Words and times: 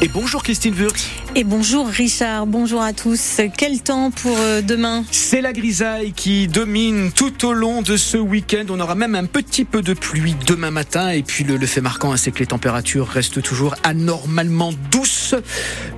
Et 0.00 0.06
bonjour 0.06 0.44
Christine 0.44 0.74
Wurtz. 0.74 1.08
Et 1.34 1.44
bonjour 1.44 1.86
Richard, 1.86 2.46
bonjour 2.46 2.80
à 2.80 2.94
tous. 2.94 3.40
Quel 3.56 3.82
temps 3.82 4.10
pour 4.10 4.36
euh, 4.38 4.62
demain? 4.62 5.04
C'est 5.10 5.42
la 5.42 5.52
grisaille 5.52 6.12
qui 6.12 6.48
domine 6.48 7.12
tout 7.12 7.46
au 7.46 7.52
long 7.52 7.82
de 7.82 7.98
ce 7.98 8.16
week-end. 8.16 8.64
On 8.70 8.80
aura 8.80 8.94
même 8.94 9.14
un 9.14 9.26
petit 9.26 9.66
peu 9.66 9.82
de 9.82 9.92
pluie 9.92 10.34
demain 10.46 10.70
matin. 10.70 11.10
Et 11.10 11.22
puis 11.22 11.44
le, 11.44 11.58
fait 11.66 11.82
marquant, 11.82 12.12
hein, 12.12 12.16
c'est 12.16 12.30
que 12.32 12.38
les 12.38 12.46
températures 12.46 13.06
restent 13.06 13.42
toujours 13.42 13.74
anormalement 13.84 14.72
douces, 14.90 15.34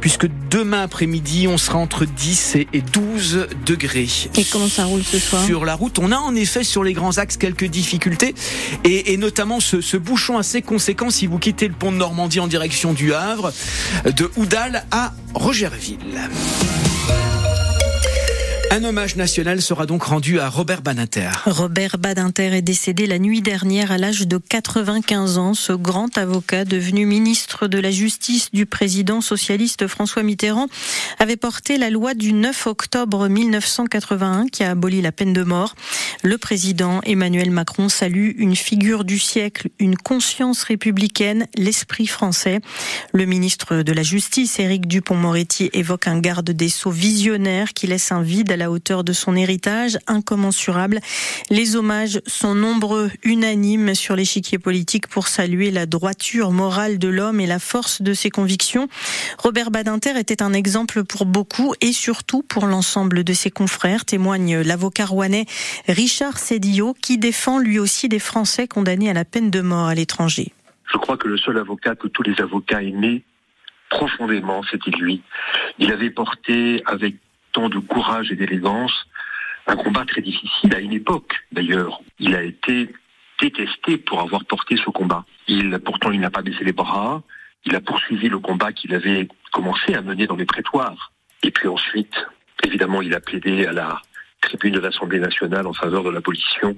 puisque 0.00 0.26
demain 0.50 0.82
après-midi, 0.82 1.46
on 1.46 1.58
sera 1.58 1.78
entre 1.78 2.04
10 2.04 2.56
et 2.56 2.82
12 2.92 3.46
degrés. 3.64 4.08
Et 4.36 4.44
comment 4.44 4.68
ça 4.68 4.84
roule 4.84 5.04
ce 5.04 5.18
soir? 5.18 5.44
Sur 5.44 5.64
la 5.64 5.76
route, 5.76 6.00
on 6.00 6.10
a 6.10 6.16
en 6.16 6.34
effet 6.34 6.64
sur 6.64 6.82
les 6.82 6.92
grands 6.92 7.18
axes 7.18 7.36
quelques 7.36 7.66
difficultés, 7.66 8.34
et, 8.84 9.16
notamment 9.16 9.60
ce, 9.60 9.80
ce 9.80 9.96
bouchon 9.96 10.38
assez 10.38 10.60
conséquent 10.60 11.08
si 11.08 11.26
vous 11.26 11.38
quittez 11.38 11.68
le 11.68 11.74
pont 11.74 11.92
de 11.92 11.96
Normandie 11.98 12.40
en 12.40 12.48
direction 12.48 12.92
du 12.92 13.14
Havre 13.14 13.52
de 14.04 14.30
Oudal 14.36 14.84
à 14.90 15.12
Rogerville. 15.34 15.98
Un 18.72 18.84
hommage 18.84 19.16
national 19.16 19.60
sera 19.62 19.84
donc 19.84 20.04
rendu 20.04 20.38
à 20.38 20.48
Robert 20.48 20.80
Badinter. 20.80 21.30
Robert 21.46 21.98
Badinter 21.98 22.54
est 22.54 22.62
décédé 22.62 23.08
la 23.08 23.18
nuit 23.18 23.42
dernière 23.42 23.90
à 23.90 23.98
l'âge 23.98 24.28
de 24.28 24.38
95 24.38 25.38
ans. 25.38 25.54
Ce 25.54 25.72
grand 25.72 26.16
avocat, 26.16 26.64
devenu 26.64 27.04
ministre 27.04 27.66
de 27.66 27.80
la 27.80 27.90
Justice 27.90 28.52
du 28.52 28.66
président 28.66 29.22
socialiste 29.22 29.88
François 29.88 30.22
Mitterrand, 30.22 30.68
avait 31.18 31.36
porté 31.36 31.78
la 31.78 31.90
loi 31.90 32.14
du 32.14 32.32
9 32.32 32.68
octobre 32.68 33.26
1981 33.26 34.46
qui 34.46 34.62
a 34.62 34.70
aboli 34.70 35.02
la 35.02 35.10
peine 35.10 35.32
de 35.32 35.42
mort. 35.42 35.74
Le 36.22 36.38
président 36.38 37.00
Emmanuel 37.02 37.50
Macron 37.50 37.88
salue 37.88 38.34
une 38.36 38.54
figure 38.54 39.02
du 39.02 39.18
siècle, 39.18 39.70
une 39.80 39.96
conscience 39.96 40.62
républicaine, 40.62 41.48
l'esprit 41.56 42.06
français. 42.06 42.60
Le 43.12 43.24
ministre 43.24 43.82
de 43.82 43.92
la 43.92 44.04
Justice, 44.04 44.60
Éric 44.60 44.86
Dupont-Moretti, 44.86 45.70
évoque 45.72 46.06
un 46.06 46.20
garde 46.20 46.52
des 46.52 46.68
sceaux 46.68 46.92
visionnaire 46.92 47.72
qui 47.72 47.88
laisse 47.88 48.12
un 48.12 48.22
vide 48.22 48.52
à 48.52 48.59
la 48.60 48.70
hauteur 48.70 49.02
de 49.02 49.12
son 49.12 49.34
héritage, 49.34 49.98
incommensurable. 50.06 51.00
Les 51.48 51.76
hommages 51.76 52.20
sont 52.26 52.54
nombreux, 52.54 53.10
unanimes 53.24 53.94
sur 53.94 54.14
l'échiquier 54.14 54.58
politique 54.58 55.08
pour 55.08 55.26
saluer 55.28 55.70
la 55.70 55.86
droiture 55.86 56.52
morale 56.52 56.98
de 56.98 57.08
l'homme 57.08 57.40
et 57.40 57.46
la 57.46 57.58
force 57.58 58.02
de 58.02 58.12
ses 58.12 58.30
convictions. 58.30 58.86
Robert 59.38 59.70
Badinter 59.70 60.18
était 60.18 60.42
un 60.42 60.52
exemple 60.52 61.04
pour 61.04 61.24
beaucoup 61.24 61.74
et 61.80 61.92
surtout 61.92 62.42
pour 62.42 62.66
l'ensemble 62.66 63.24
de 63.24 63.32
ses 63.32 63.50
confrères, 63.50 64.04
témoigne 64.04 64.60
l'avocat 64.60 65.06
rouennais 65.06 65.46
Richard 65.88 66.38
Sédillot, 66.38 66.94
qui 67.00 67.16
défend 67.16 67.58
lui 67.58 67.78
aussi 67.78 68.08
des 68.08 68.18
Français 68.18 68.68
condamnés 68.68 69.08
à 69.08 69.14
la 69.14 69.24
peine 69.24 69.50
de 69.50 69.62
mort 69.62 69.88
à 69.88 69.94
l'étranger. 69.94 70.52
Je 70.92 70.98
crois 70.98 71.16
que 71.16 71.28
le 71.28 71.38
seul 71.38 71.56
avocat 71.56 71.94
que 71.94 72.08
tous 72.08 72.22
les 72.22 72.38
avocats 72.40 72.82
aimaient 72.82 73.22
profondément, 73.88 74.62
c'était 74.70 74.90
lui. 74.90 75.22
Il 75.78 75.90
avait 75.92 76.10
porté 76.10 76.82
avec 76.86 77.16
tant 77.52 77.68
de 77.68 77.78
courage 77.78 78.30
et 78.32 78.36
d'élégance, 78.36 78.92
un 79.66 79.76
combat 79.76 80.04
très 80.04 80.22
difficile 80.22 80.74
à 80.74 80.80
une 80.80 80.92
époque 80.92 81.34
d'ailleurs. 81.52 82.00
Il 82.18 82.34
a 82.34 82.42
été 82.42 82.90
détesté 83.40 83.96
pour 83.98 84.20
avoir 84.20 84.44
porté 84.44 84.76
ce 84.76 84.90
combat. 84.90 85.24
Il, 85.48 85.78
pourtant, 85.84 86.10
il 86.10 86.20
n'a 86.20 86.30
pas 86.30 86.42
baissé 86.42 86.64
les 86.64 86.72
bras. 86.72 87.22
Il 87.64 87.74
a 87.74 87.80
poursuivi 87.80 88.28
le 88.28 88.38
combat 88.38 88.72
qu'il 88.72 88.94
avait 88.94 89.28
commencé 89.52 89.94
à 89.94 90.02
mener 90.02 90.26
dans 90.26 90.36
les 90.36 90.46
prétoires. 90.46 91.12
Et 91.42 91.50
puis 91.50 91.68
ensuite, 91.68 92.14
évidemment, 92.64 93.02
il 93.02 93.14
a 93.14 93.20
plaidé 93.20 93.66
à 93.66 93.72
la 93.72 94.00
tribune 94.40 94.74
de 94.74 94.80
l'Assemblée 94.80 95.20
nationale 95.20 95.66
en 95.66 95.72
faveur 95.72 96.02
de 96.02 96.10
l'abolition 96.10 96.76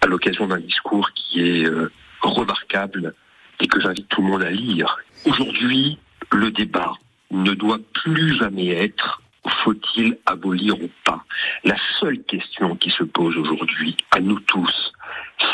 à 0.00 0.06
l'occasion 0.06 0.46
d'un 0.46 0.60
discours 0.60 1.10
qui 1.12 1.40
est 1.40 1.66
euh, 1.66 1.90
remarquable 2.22 3.14
et 3.60 3.66
que 3.68 3.80
j'invite 3.80 4.08
tout 4.08 4.22
le 4.22 4.28
monde 4.28 4.42
à 4.42 4.50
lire. 4.50 4.98
Aujourd'hui, 5.26 5.98
le 6.32 6.50
débat 6.50 6.94
ne 7.30 7.52
doit 7.52 7.78
plus 7.94 8.38
jamais 8.38 8.68
être 8.68 9.22
faut-il 9.46 10.18
abolir 10.26 10.80
ou 10.80 10.90
pas? 11.04 11.24
La 11.64 11.76
seule 12.00 12.22
question 12.22 12.76
qui 12.76 12.90
se 12.90 13.04
pose 13.04 13.36
aujourd'hui 13.36 13.96
à 14.10 14.20
nous 14.20 14.40
tous, 14.40 14.92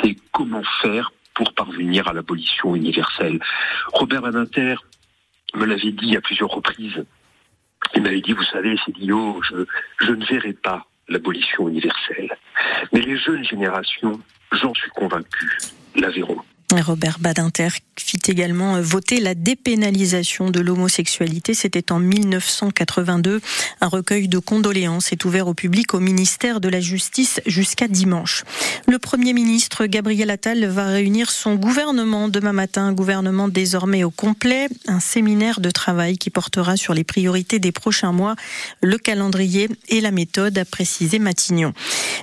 c'est 0.00 0.16
comment 0.32 0.62
faire 0.82 1.12
pour 1.34 1.52
parvenir 1.54 2.08
à 2.08 2.12
l'abolition 2.12 2.74
universelle. 2.74 3.38
Robert 3.92 4.22
Badinter 4.22 4.76
me 5.54 5.64
l'avait 5.64 5.92
dit 5.92 6.16
à 6.16 6.20
plusieurs 6.20 6.50
reprises. 6.50 7.04
Il 7.94 8.02
m'avait 8.02 8.20
dit, 8.20 8.32
vous 8.32 8.44
savez, 8.44 8.76
c'est 8.84 8.94
je, 8.98 9.64
je 10.00 10.12
ne 10.12 10.24
verrai 10.26 10.52
pas 10.52 10.86
l'abolition 11.08 11.68
universelle. 11.68 12.36
Mais 12.92 13.00
les 13.00 13.16
jeunes 13.16 13.44
générations, 13.44 14.20
j'en 14.52 14.74
suis 14.74 14.90
convaincu, 14.90 15.58
la 15.96 16.10
verront. 16.10 16.42
Robert 16.76 17.18
Badinter 17.18 17.68
fit 17.98 18.20
également 18.28 18.76
euh, 18.76 18.82
voter 18.82 19.20
la 19.20 19.34
dépénalisation 19.34 20.50
de 20.50 20.60
l'homosexualité. 20.60 21.54
C'était 21.54 21.92
en 21.92 21.98
1982. 21.98 23.40
Un 23.80 23.86
recueil 23.86 24.28
de 24.28 24.38
condoléances 24.38 25.12
est 25.12 25.24
ouvert 25.24 25.48
au 25.48 25.54
public 25.54 25.94
au 25.94 26.00
ministère 26.00 26.60
de 26.60 26.68
la 26.68 26.80
Justice 26.80 27.40
jusqu'à 27.46 27.88
dimanche. 27.88 28.44
Le 28.86 28.98
Premier 28.98 29.32
ministre 29.32 29.86
Gabriel 29.86 30.30
Attal 30.30 30.66
va 30.66 30.86
réunir 30.86 31.30
son 31.30 31.54
gouvernement 31.54 32.28
demain 32.28 32.52
matin, 32.52 32.88
un 32.88 32.92
gouvernement 32.92 33.48
désormais 33.48 34.04
au 34.04 34.10
complet, 34.10 34.68
un 34.86 35.00
séminaire 35.00 35.60
de 35.60 35.70
travail 35.70 36.18
qui 36.18 36.28
portera 36.28 36.76
sur 36.76 36.92
les 36.92 37.04
priorités 37.04 37.58
des 37.58 37.72
prochains 37.72 38.12
mois, 38.12 38.36
le 38.82 38.98
calendrier 38.98 39.68
et 39.88 40.00
la 40.00 40.10
méthode, 40.10 40.58
a 40.58 40.64
précisé 40.64 41.18
Matignon. 41.18 41.72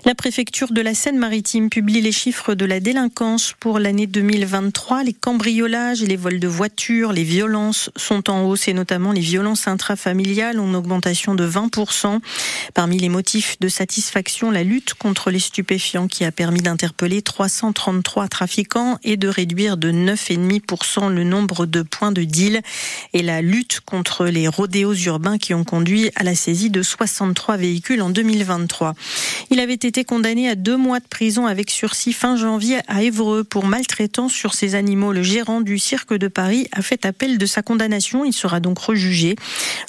La 0.06 0.14
préfecture 0.14 0.72
de 0.72 0.82
la 0.82 0.94
Seine-Maritime 0.94 1.70
publie 1.70 2.02
les 2.02 2.12
chiffres 2.12 2.54
de 2.54 2.66
la 2.66 2.80
délinquance 2.80 3.54
pour 3.60 3.80
l'année 3.80 4.08
2023. 4.36 5.04
Les 5.04 5.14
cambriolages 5.14 6.02
les 6.02 6.18
vols 6.18 6.42
de 6.42 6.48
voitures, 6.48 7.14
les 7.14 7.24
violences 7.24 7.90
sont 7.96 8.30
en 8.30 8.44
hausse 8.44 8.68
et 8.68 8.74
notamment 8.74 9.14
les 9.14 9.22
violences 9.22 9.68
intrafamiliales 9.68 10.60
une 10.60 10.76
augmentation 10.76 11.36
de 11.36 11.48
20%. 11.48 12.20
Parmi 12.74 12.98
les 12.98 13.08
motifs 13.08 13.58
de 13.62 13.70
satisfaction, 13.70 14.52
la 14.52 14.64
lutte 14.64 14.94
contre 14.96 15.32
les 15.32 15.40
stupéfiants 15.40 16.08
qui 16.08 16.26
a 16.26 16.32
permis 16.34 16.62
d'interpeller 16.62 17.22
333 17.22 18.28
trafiquants 18.28 18.98
et 19.04 19.16
de 19.16 19.30
réduire 19.30 19.78
de 19.78 19.92
9,5% 19.92 21.14
le 21.14 21.24
nombre 21.24 21.66
de 21.66 21.82
points 21.82 22.12
de 22.12 22.24
deal 22.24 22.62
et 23.14 23.22
la 23.22 23.42
lutte 23.42 23.80
contre 23.86 24.26
les 24.26 24.50
rodéos 24.50 24.96
urbains 24.96 25.38
qui 25.38 25.54
ont 25.54 25.64
conduit 25.64 26.12
à 26.16 26.24
la 26.24 26.36
saisie 26.36 26.70
de 26.70 26.82
63 26.82 27.56
véhicules 27.56 28.02
en 28.02 28.10
2023. 28.10 28.96
Il 29.50 29.62
avait 29.62 29.74
été 29.74 30.04
condamné 30.04 30.50
à 30.50 30.56
deux 30.56 30.78
mois 30.78 31.00
de 31.00 31.08
prison 31.08 31.46
avec 31.46 31.70
sursis 31.70 32.12
fin 32.12 32.36
janvier 32.36 32.80
à 32.88 33.02
Évreux 33.02 33.44
pour 33.44 33.66
maltraitance 33.66 34.25
sur 34.30 34.54
ses 34.54 34.76
animaux. 34.76 35.14
Le 35.14 35.24
gérant 35.24 35.62
du 35.62 35.80
cirque 35.80 36.14
de 36.14 36.28
Paris 36.28 36.68
a 36.72 36.82
fait 36.82 37.06
appel 37.06 37.38
de 37.38 37.46
sa 37.46 37.62
condamnation. 37.62 38.26
Il 38.26 38.34
sera 38.34 38.60
donc 38.60 38.80
rejugé. 38.80 39.36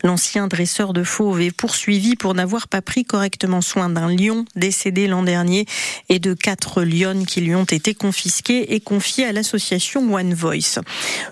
L'ancien 0.02 0.46
dresseur 0.48 0.92
de 0.92 1.04
fauves 1.04 1.40
est 1.40 1.50
poursuivi 1.50 2.16
pour 2.16 2.34
n'avoir 2.34 2.68
pas 2.68 2.82
pris 2.82 3.04
correctement 3.04 3.60
soin 3.60 3.88
d'un 3.88 4.08
lion 4.08 4.44
décédé 4.54 5.06
l'an 5.06 5.22
dernier 5.22 5.66
et 6.08 6.18
de 6.18 6.34
quatre 6.34 6.82
lionnes 6.82 7.26
qui 7.26 7.40
lui 7.40 7.54
ont 7.54 7.64
été 7.64 7.94
confisquées 7.94 8.74
et 8.74 8.80
confiées 8.80 9.24
à 9.24 9.32
l'association 9.32 10.14
One 10.14 10.34
Voice. 10.34 10.80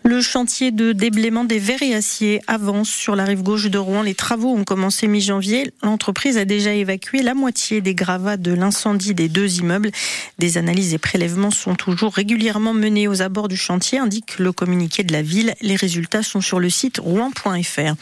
Le 0.02 0.20
chantier 0.20 0.70
de 0.70 0.92
déblaiement 0.92 1.44
des 1.44 1.58
verres 1.58 1.82
et 1.82 1.94
aciers 1.94 2.40
avance 2.46 2.88
sur 2.88 3.16
la 3.16 3.24
rive 3.24 3.42
gauche 3.42 3.70
de 3.70 3.78
Rouen. 3.78 4.02
Les 4.02 4.14
travaux 4.14 4.54
ont 4.54 4.64
commencé 4.64 5.06
mi-janvier. 5.06 5.72
L'entreprise 5.82 6.38
a 6.38 6.44
déjà 6.44 6.72
évacué 6.72 7.22
la 7.22 7.34
moitié 7.34 7.80
des 7.80 7.94
gravats 7.94 8.36
de 8.36 8.52
l'incendie 8.52 9.14
des 9.14 9.28
deux 9.28 9.58
immeubles. 9.58 9.90
Des 10.38 10.58
analyses 10.58 10.94
et 10.94 10.98
prélèvements 10.98 11.50
sont 11.50 11.74
toujours 11.74 12.14
régulièrement 12.14 12.74
menés 12.74 12.93
aux 13.08 13.22
abords 13.22 13.48
du 13.48 13.56
chantier, 13.56 13.98
indique 13.98 14.38
le 14.38 14.52
communiqué 14.52 15.02
de 15.02 15.12
la 15.12 15.22
ville. 15.22 15.54
Les 15.60 15.76
résultats 15.76 16.22
sont 16.22 16.40
sur 16.40 16.60
le 16.60 16.70
site 16.70 16.98
rouen.fr. 16.98 17.94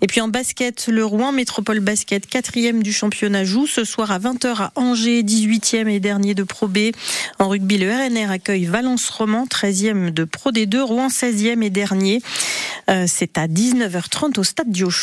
Et 0.00 0.06
puis 0.06 0.20
en 0.20 0.28
basket, 0.28 0.88
le 0.88 1.04
Rouen 1.04 1.32
Métropole 1.32 1.80
Basket, 1.80 2.26
quatrième 2.26 2.82
du 2.82 2.92
championnat, 2.92 3.44
joue 3.44 3.66
ce 3.66 3.84
soir 3.84 4.10
à 4.10 4.18
20h 4.18 4.62
à 4.62 4.72
Angers, 4.76 5.22
18e 5.22 5.88
et 5.88 6.00
dernier 6.00 6.34
de 6.34 6.42
Pro 6.42 6.68
B. 6.68 6.92
En 7.38 7.48
rugby, 7.48 7.78
le 7.78 7.90
RNR 7.90 8.30
accueille 8.30 8.64
Valence 8.64 9.08
Roman, 9.10 9.46
13e 9.46 10.10
de 10.10 10.24
Pro 10.24 10.52
D2, 10.52 10.80
Rouen 10.80 11.08
16e 11.08 11.62
et 11.62 11.70
dernier. 11.70 12.22
Euh, 12.88 13.06
c'est 13.08 13.38
à 13.38 13.48
19h30 13.48 14.38
au 14.38 14.44
stade 14.44 14.70
Diochon. 14.70 14.96